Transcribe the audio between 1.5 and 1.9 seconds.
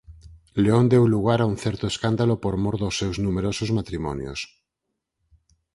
un certo